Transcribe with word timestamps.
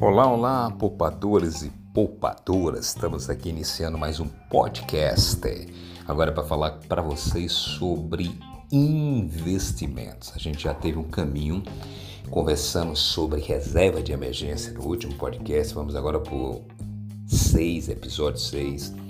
Olá, 0.00 0.26
olá, 0.30 0.70
poupadores 0.70 1.62
e 1.62 1.70
poupadoras. 1.94 2.88
Estamos 2.88 3.30
aqui 3.30 3.48
iniciando 3.48 3.96
mais 3.96 4.20
um 4.20 4.28
podcast. 4.50 5.40
Agora 6.06 6.32
para 6.32 6.42
falar 6.42 6.72
para 6.88 7.00
vocês 7.00 7.52
sobre 7.52 8.38
investimentos. 8.70 10.32
A 10.34 10.38
gente 10.38 10.64
já 10.64 10.74
teve 10.74 10.98
um 10.98 11.04
caminho 11.04 11.62
conversando 12.30 12.96
sobre 12.96 13.40
reserva 13.40 14.02
de 14.02 14.12
emergência 14.12 14.72
no 14.72 14.84
último 14.84 15.14
podcast. 15.14 15.74
Vamos 15.74 15.94
agora 15.94 16.20
para 16.20 16.34
o 16.34 16.62
6, 17.26 17.88
episódio 17.88 18.40
6 18.40 19.01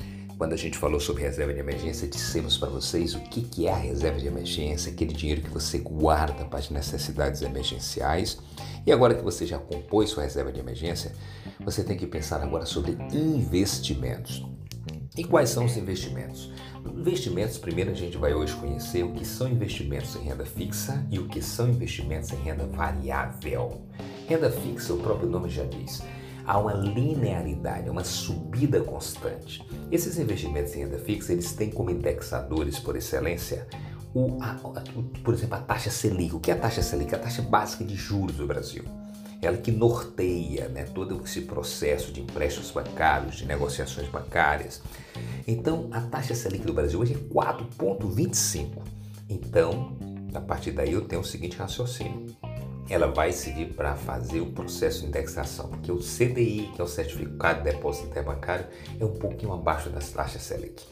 quando 0.43 0.55
a 0.55 0.57
gente 0.57 0.77
falou 0.77 0.99
sobre 0.99 1.23
reserva 1.23 1.55
de 1.55 1.61
emergência, 1.61 2.09
dissemos 2.09 2.59
para 2.59 2.69
vocês 2.69 3.15
o 3.15 3.21
que, 3.21 3.65
é 3.65 3.71
a 3.71 3.77
reserva 3.77 4.19
de 4.19 4.27
emergência, 4.27 4.91
aquele 4.91 5.13
dinheiro 5.15 5.41
que 5.41 5.49
você 5.49 5.79
guarda 5.79 6.45
para 6.47 6.59
as 6.59 6.69
necessidades 6.69 7.43
emergenciais. 7.43 8.39
E 8.85 8.91
agora 8.91 9.15
que 9.15 9.23
você 9.23 9.47
já 9.47 9.57
compôs 9.57 10.11
sua 10.11 10.25
reserva 10.25 10.51
de 10.51 10.59
emergência, 10.59 11.13
você 11.61 11.85
tem 11.85 11.97
que 11.97 12.09
pensar 12.09 12.43
agora 12.43 12.67
sobre 12.67 12.99
investimentos. 13.13 14.45
E 15.17 15.23
quais 15.23 15.49
são 15.49 15.65
os 15.65 15.77
investimentos? 15.77 16.51
Investimentos, 16.85 17.57
primeiro 17.57 17.93
a 17.93 17.95
gente 17.95 18.17
vai 18.17 18.35
hoje 18.35 18.57
conhecer 18.57 19.05
o 19.05 19.13
que 19.13 19.25
são 19.25 19.49
investimentos 19.49 20.17
em 20.17 20.25
renda 20.25 20.45
fixa 20.45 21.07
e 21.09 21.21
o 21.21 21.29
que 21.29 21.41
são 21.41 21.69
investimentos 21.69 22.33
em 22.33 22.43
renda 22.43 22.67
variável. 22.67 23.83
Renda 24.27 24.51
fixa, 24.51 24.93
o 24.93 24.99
próprio 24.99 25.29
nome 25.29 25.49
já 25.49 25.63
diz, 25.63 26.03
há 26.47 26.59
uma 26.59 26.73
linearidade, 26.73 27.89
uma 27.89 28.05
subida 28.05 28.81
constante. 28.81 29.67
Esses 29.91 30.19
investimentos 30.19 30.75
em 30.75 30.81
renda 30.81 30.99
fixa, 30.99 31.33
eles 31.33 31.53
têm 31.53 31.71
como 31.71 31.91
indexadores 31.91 32.79
por 32.79 32.97
excelência 32.97 33.67
o, 34.15 34.39
a, 34.43 34.61
o, 34.95 35.03
por 35.03 35.35
exemplo, 35.35 35.57
a 35.57 35.61
taxa 35.61 35.91
Selic. 35.91 36.35
O 36.35 36.41
que 36.41 36.51
é 36.51 36.55
a 36.55 36.59
taxa 36.59 36.83
Selic? 36.83 37.15
A 37.15 37.19
taxa 37.19 37.43
básica 37.43 37.85
de 37.85 37.95
juros 37.95 38.37
do 38.37 38.47
Brasil. 38.47 38.85
Ela 39.41 39.57
que 39.57 39.73
norteia 39.73 40.69
né, 40.69 40.85
todo 40.85 41.21
esse 41.25 41.43
processo 41.43 42.13
de 42.13 42.21
empréstimos 42.21 42.71
bancários, 42.71 43.37
de 43.37 43.47
negociações 43.47 44.09
bancárias. 44.09 44.81
Então, 45.49 45.89
a 45.91 46.01
taxa 46.01 46.35
Selic 46.35 46.65
do 46.65 46.73
Brasil 46.73 47.01
hoje 47.01 47.15
é 47.15 47.35
4,25. 47.35 48.69
Então, 49.29 49.97
a 50.35 50.41
partir 50.41 50.71
daí 50.73 50.93
eu 50.93 51.03
tenho 51.03 51.23
o 51.23 51.25
seguinte 51.25 51.57
raciocínio 51.57 52.27
ela 52.89 53.07
vai 53.07 53.33
servir 53.33 53.75
para 53.75 53.95
fazer 53.95 54.41
o 54.41 54.47
processo 54.47 55.01
de 55.01 55.07
indexação, 55.07 55.69
porque 55.69 55.91
o 55.91 55.99
CDI, 55.99 56.71
que 56.75 56.81
é 56.81 56.85
o 56.85 56.89
Certificado 56.89 57.63
de 57.63 57.71
Depósito 57.71 58.09
Interbancário, 58.09 58.67
é 58.99 59.05
um 59.05 59.15
pouquinho 59.15 59.53
abaixo 59.53 59.89
das 59.91 60.11
taxas 60.11 60.43
Selic. 60.43 60.85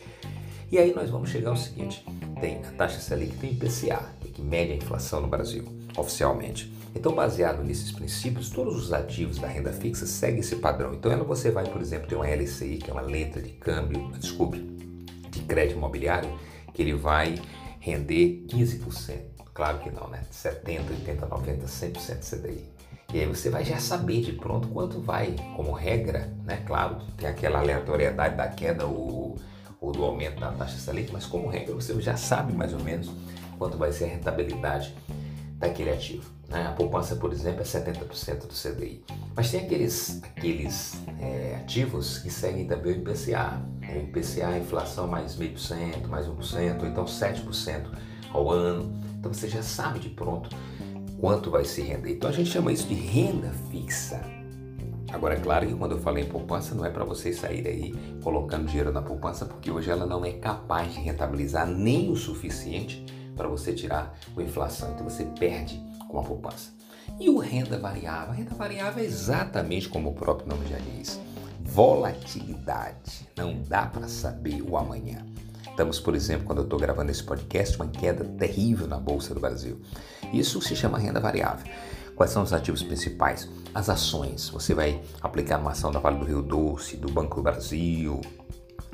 E 0.70 0.78
aí 0.78 0.94
nós 0.94 1.11
vamos 1.11 1.30
chegar 1.30 1.50
ao 1.50 1.56
seguinte, 1.56 2.05
tem 2.41 2.58
a 2.64 2.70
taxa 2.72 3.00
Selic, 3.00 3.36
tem 3.36 3.50
o 3.50 3.52
IPCA, 3.55 4.14
que 4.33 4.41
mede 4.41 4.72
a 4.72 4.77
inflação 4.77 5.20
no 5.20 5.28
Brasil, 5.28 5.64
oficialmente. 5.96 6.72
Então, 6.94 7.14
baseado 7.14 7.62
nesses 7.62 7.92
princípios, 7.92 8.50
todos 8.50 8.77
os 8.77 8.92
ativos 8.92 9.38
da 9.38 9.46
renda 9.46 9.72
fixa 9.72 10.06
seguem 10.06 10.41
esse 10.41 10.56
padrão. 10.56 10.94
Então, 10.94 11.11
ela 11.11 11.22
você 11.22 11.50
vai, 11.50 11.64
por 11.64 11.80
exemplo, 11.80 12.08
ter 12.08 12.16
uma 12.16 12.27
LCI, 12.27 12.78
que 12.78 12.91
é 12.91 12.92
uma 12.92 13.02
letra 13.02 13.41
de 13.41 13.50
câmbio, 13.50 14.11
desculpe, 14.18 14.58
de 15.30 15.41
crédito 15.42 15.77
imobiliário, 15.77 16.33
que 16.72 16.83
ele 16.83 16.94
vai 16.94 17.41
render 17.78 18.44
15%. 18.48 19.39
Claro 19.61 19.78
que 19.80 19.91
não, 19.91 20.08
né? 20.08 20.22
70, 20.30 20.91
80, 20.91 21.27
90, 21.27 21.66
100% 21.66 22.20
CDI. 22.22 22.64
E 23.12 23.20
aí 23.20 23.27
você 23.27 23.50
vai 23.50 23.62
já 23.62 23.78
saber 23.78 24.22
de 24.22 24.33
pronto 24.33 24.69
quanto 24.69 24.98
vai, 25.00 25.36
como 25.55 25.72
regra, 25.72 26.33
né? 26.47 26.62
Claro, 26.67 26.97
tem 27.19 27.28
aquela 27.28 27.58
aleatoriedade 27.58 28.36
da 28.36 28.48
queda 28.48 28.86
ou, 28.86 29.36
ou 29.78 29.92
do 29.92 30.02
aumento 30.02 30.41
da 30.41 30.50
taxa 30.52 30.78
Selic, 30.78 31.12
mas 31.12 31.27
como 31.27 31.47
regra 31.47 31.75
você 31.75 31.92
já 32.00 32.17
sabe 32.17 32.55
mais 32.55 32.72
ou 32.72 32.80
menos 32.80 33.12
quanto 33.58 33.77
vai 33.77 33.92
ser 33.92 34.05
a 34.05 34.08
rentabilidade 34.08 34.97
daquele 35.58 35.91
ativo. 35.91 36.24
Né? 36.48 36.67
A 36.67 36.72
poupança, 36.72 37.14
por 37.17 37.30
exemplo, 37.30 37.61
é 37.61 37.64
70% 37.64 38.47
do 38.47 38.55
CDI. 38.55 39.05
Mas 39.36 39.50
tem 39.50 39.61
aqueles, 39.61 40.22
aqueles 40.24 40.95
é, 41.20 41.56
ativos 41.61 42.17
que 42.20 42.30
seguem 42.30 42.67
também 42.67 42.95
o 42.95 42.96
IPCA. 42.96 43.61
O 43.95 43.98
IPCA, 43.98 44.57
inflação 44.57 45.07
mais 45.07 45.36
meio 45.36 45.52
por 45.52 45.61
cento, 45.61 46.08
mais 46.08 46.27
1%, 46.27 46.80
ou 46.80 46.86
então 46.86 47.05
7% 47.05 48.11
ao 48.33 48.51
ano. 48.51 48.92
Então 49.18 49.33
você 49.33 49.48
já 49.48 49.63
sabe 49.63 49.98
de 49.98 50.08
pronto 50.08 50.51
quanto 51.20 51.51
vai 51.51 51.64
se 51.64 51.83
render. 51.83 52.13
Então 52.13 52.30
a 52.30 52.33
gente 52.33 52.51
chama 52.51 52.73
isso 52.73 52.86
de 52.86 52.95
renda 52.95 53.52
fixa. 53.70 54.20
Agora, 55.13 55.35
é 55.35 55.41
claro 55.41 55.67
que 55.67 55.74
quando 55.74 55.92
eu 55.92 55.98
falei 55.98 56.24
em 56.24 56.29
poupança, 56.29 56.74
não 56.74 56.85
é 56.85 56.90
para 56.90 57.05
você 57.05 57.33
sair 57.33 57.67
aí 57.67 57.95
colocando 58.23 58.67
dinheiro 58.67 58.92
na 58.92 59.02
poupança, 59.02 59.45
porque 59.45 59.70
hoje 59.70 59.90
ela 59.90 60.07
não 60.07 60.24
é 60.24 60.33
capaz 60.33 60.92
de 60.92 61.01
rentabilizar 61.01 61.67
nem 61.67 62.11
o 62.11 62.17
suficiente 62.17 63.05
para 63.36 63.48
você 63.48 63.73
tirar 63.73 64.17
a 64.36 64.42
inflação. 64.42 64.92
Então 64.92 65.08
você 65.08 65.24
perde 65.24 65.83
com 66.08 66.19
a 66.20 66.23
poupança. 66.23 66.70
E 67.19 67.29
o 67.29 67.39
renda 67.39 67.77
variável? 67.77 68.30
A 68.30 68.35
renda 68.35 68.55
variável 68.55 69.02
é 69.02 69.07
exatamente 69.07 69.89
como 69.89 70.11
o 70.11 70.14
próprio 70.14 70.48
nome 70.48 70.69
já 70.69 70.79
diz: 70.79 71.20
volatilidade. 71.61 73.29
Não 73.36 73.61
dá 73.63 73.86
para 73.86 74.07
saber 74.07 74.63
o 74.63 74.77
amanhã. 74.77 75.27
Estamos, 75.80 75.98
por 75.98 76.14
exemplo, 76.14 76.45
quando 76.45 76.58
eu 76.58 76.64
estou 76.64 76.79
gravando 76.79 77.11
esse 77.11 77.24
podcast, 77.24 77.74
uma 77.77 77.89
queda 77.89 78.23
terrível 78.23 78.86
na 78.86 78.98
Bolsa 78.98 79.33
do 79.33 79.41
Brasil. 79.41 79.80
Isso 80.30 80.61
se 80.61 80.77
chama 80.77 80.98
renda 80.98 81.18
variável. 81.18 81.64
Quais 82.14 82.33
são 82.33 82.42
os 82.42 82.52
ativos 82.52 82.83
principais? 82.83 83.48
As 83.74 83.89
ações. 83.89 84.51
Você 84.51 84.74
vai 84.74 85.01
aplicar 85.23 85.58
uma 85.58 85.70
ação 85.70 85.90
da 85.90 85.98
Vale 85.98 86.19
do 86.19 86.27
Rio 86.27 86.42
Doce, 86.42 86.98
do 86.98 87.11
Banco 87.11 87.36
do 87.36 87.42
Brasil, 87.45 88.20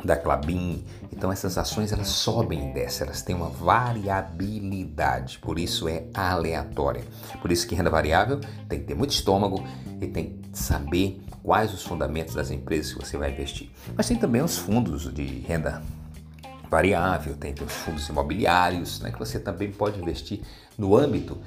da 0.04 0.16
Clabin. 0.16 0.84
Então 1.12 1.32
essas 1.32 1.58
ações 1.58 1.90
elas 1.90 2.06
sobem 2.06 2.70
e 2.70 2.72
descem, 2.72 3.04
elas 3.04 3.20
têm 3.20 3.34
uma 3.34 3.50
variabilidade, 3.50 5.40
por 5.40 5.58
isso 5.58 5.88
é 5.88 6.04
aleatória. 6.14 7.02
Por 7.42 7.50
isso 7.50 7.66
que 7.66 7.74
renda 7.74 7.90
variável 7.90 8.38
tem 8.68 8.78
que 8.78 8.86
ter 8.86 8.94
muito 8.94 9.10
estômago 9.10 9.60
e 10.00 10.06
tem 10.06 10.38
que 10.52 10.56
saber 10.56 11.20
quais 11.42 11.74
os 11.74 11.82
fundamentos 11.82 12.36
das 12.36 12.52
empresas 12.52 12.92
que 12.92 13.04
você 13.04 13.16
vai 13.16 13.32
investir. 13.32 13.70
Mas 13.96 14.06
tem 14.06 14.16
também 14.16 14.40
os 14.40 14.56
fundos 14.56 15.12
de 15.12 15.40
renda 15.40 15.82
variável, 16.70 17.34
tem 17.36 17.54
os 17.64 17.72
fundos 17.72 18.08
imobiliários, 18.08 19.00
né, 19.00 19.10
que 19.10 19.18
você 19.18 19.38
também 19.38 19.70
pode 19.70 20.00
investir 20.00 20.40
no 20.76 20.96
âmbito 20.96 21.38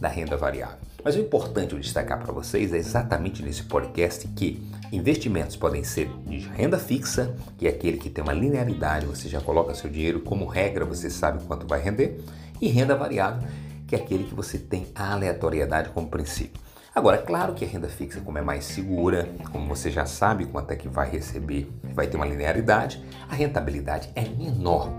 da 0.00 0.08
renda 0.08 0.36
variável. 0.36 0.78
Mas 1.04 1.14
o 1.14 1.20
importante 1.20 1.74
eu 1.74 1.80
destacar 1.80 2.18
para 2.18 2.32
vocês 2.32 2.72
é 2.72 2.76
exatamente 2.76 3.42
nesse 3.42 3.62
podcast 3.62 4.26
que 4.28 4.60
investimentos 4.92 5.56
podem 5.56 5.84
ser 5.84 6.10
de 6.26 6.38
renda 6.38 6.78
fixa, 6.78 7.34
que 7.56 7.66
é 7.66 7.70
aquele 7.70 7.98
que 7.98 8.10
tem 8.10 8.22
uma 8.22 8.32
linearidade, 8.32 9.06
você 9.06 9.28
já 9.28 9.40
coloca 9.40 9.74
seu 9.74 9.88
dinheiro 9.88 10.20
como 10.20 10.46
regra, 10.46 10.84
você 10.84 11.08
sabe 11.08 11.44
quanto 11.44 11.66
vai 11.66 11.80
render, 11.80 12.20
e 12.60 12.68
renda 12.68 12.96
variável, 12.96 13.48
que 13.86 13.94
é 13.94 13.98
aquele 13.98 14.24
que 14.24 14.34
você 14.34 14.58
tem 14.58 14.86
a 14.94 15.12
aleatoriedade 15.12 15.90
como 15.90 16.08
princípio. 16.08 16.67
Agora, 16.98 17.16
é 17.18 17.22
claro 17.22 17.54
que 17.54 17.64
a 17.64 17.68
renda 17.68 17.88
fixa, 17.88 18.20
como 18.20 18.38
é 18.38 18.42
mais 18.42 18.64
segura, 18.64 19.28
como 19.52 19.68
você 19.68 19.88
já 19.88 20.04
sabe 20.04 20.46
quanto 20.46 20.72
é 20.72 20.76
que 20.76 20.88
vai 20.88 21.08
receber, 21.08 21.72
vai 21.94 22.08
ter 22.08 22.16
uma 22.16 22.26
linearidade, 22.26 23.00
a 23.28 23.36
rentabilidade 23.36 24.10
é 24.16 24.22
menor. 24.22 24.92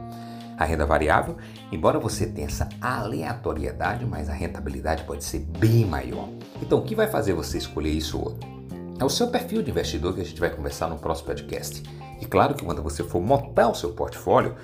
A 0.58 0.64
renda 0.64 0.86
variável, 0.86 1.36
embora 1.70 2.00
você 2.00 2.26
tenha 2.26 2.48
essa 2.48 2.70
aleatoriedade, 2.80 4.06
mas 4.06 4.30
a 4.30 4.34
rentabilidade 4.34 5.04
pode 5.04 5.26
ser 5.26 5.40
bem 5.40 5.84
maior. 5.84 6.30
Então, 6.62 6.80
o 6.80 6.84
que 6.84 6.96
vai 6.96 7.08
fazer 7.08 7.34
você 7.34 7.58
escolher 7.58 7.92
isso 7.92 8.18
ou 8.18 8.30
outro? 8.30 8.50
É 8.98 9.04
o 9.04 9.10
seu 9.10 9.28
perfil 9.28 9.62
de 9.62 9.70
investidor 9.70 10.14
que 10.16 10.22
a 10.22 10.26
gente 10.26 10.40
vai 10.40 10.52
conversar 10.52 10.88
no 10.88 10.98
próximo 10.98 11.28
podcast. 11.28 11.84
E 12.22 12.26
claro 12.26 12.56
que 12.56 12.64
quando 12.64 12.82
você 12.82 13.04
for 13.04 13.22
montar 13.22 13.68
o 13.68 13.76
seu 13.76 13.92
portfólio, 13.92 14.56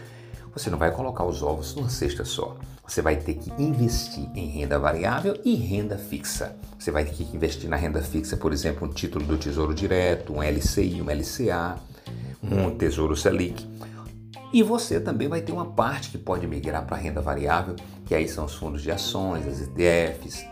você 0.54 0.70
não 0.70 0.78
vai 0.78 0.90
colocar 0.90 1.26
os 1.26 1.44
ovos 1.44 1.76
numa 1.76 1.90
cesta 1.90 2.24
só. 2.24 2.56
Você 2.88 3.02
vai 3.02 3.16
ter 3.16 3.34
que 3.34 3.52
investir 3.62 4.30
em 4.36 4.48
renda 4.48 4.78
variável 4.78 5.40
e 5.44 5.56
renda 5.56 5.98
fixa. 5.98 6.56
Você 6.78 6.92
vai 6.92 7.04
ter 7.04 7.14
que 7.14 7.36
investir 7.36 7.70
na 7.70 7.76
renda 7.76 8.02
fixa, 8.02 8.38
por 8.38 8.54
exemplo, 8.54 8.88
um 8.88 8.92
título 8.92 9.26
do 9.26 9.38
Tesouro 9.38 9.74
Direto, 9.74 10.34
um 10.34 10.44
LCI, 10.44 11.02
um 11.02 11.10
LCA, 11.10 11.78
um 12.44 12.70
Tesouro 12.78 13.18
Selic. 13.18 13.68
E 14.54 14.62
você 14.62 15.00
também 15.00 15.28
vai 15.28 15.42
ter 15.42 15.52
uma 15.52 15.66
parte 15.66 16.10
que 16.10 16.18
pode 16.18 16.48
migrar 16.48 16.86
para 16.86 16.96
renda 16.96 17.22
variável, 17.22 17.76
que 18.06 18.14
aí 18.14 18.28
são 18.28 18.46
os 18.46 18.54
fundos 18.54 18.82
de 18.82 18.92
ações, 18.92 19.48
as 19.48 19.62
ETFs, 19.62 20.46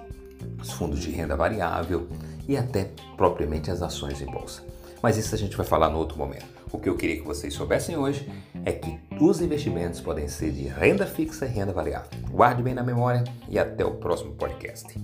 os 0.59 0.71
fundos 0.71 0.99
de 0.99 1.11
renda 1.11 1.35
variável 1.35 2.07
e 2.47 2.57
até 2.57 2.89
propriamente 3.15 3.69
as 3.69 3.81
ações 3.81 4.21
em 4.21 4.25
bolsa. 4.25 4.63
Mas 5.01 5.17
isso 5.17 5.35
a 5.35 5.37
gente 5.37 5.55
vai 5.55 5.65
falar 5.65 5.89
no 5.89 5.97
outro 5.97 6.17
momento. 6.17 6.45
O 6.71 6.79
que 6.79 6.89
eu 6.89 6.95
queria 6.95 7.17
que 7.17 7.23
vocês 7.23 7.53
soubessem 7.53 7.95
hoje 7.95 8.27
é 8.65 8.71
que 8.71 8.99
os 9.19 9.41
investimentos 9.41 9.99
podem 10.01 10.27
ser 10.27 10.51
de 10.51 10.67
renda 10.67 11.05
fixa 11.05 11.45
e 11.45 11.49
renda 11.49 11.73
variável. 11.73 12.09
Guarde 12.29 12.63
bem 12.63 12.73
na 12.73 12.83
memória 12.83 13.23
e 13.49 13.59
até 13.59 13.85
o 13.85 13.95
próximo 13.95 14.33
podcast. 14.33 14.97